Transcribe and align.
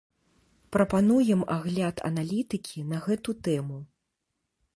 Прапануем 0.75 1.41
агляд 1.57 1.95
аналітыкі 2.09 2.79
на 2.95 3.03
гэту 3.11 3.31
тэму. 3.51 3.77